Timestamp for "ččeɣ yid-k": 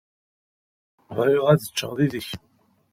1.71-2.29